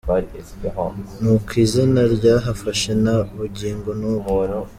Nuko 1.21 1.51
izina 1.63 2.01
ryahafashe 2.15 2.91
na 3.03 3.15
bugingo 3.37 3.89
n’ubu. 3.99 4.29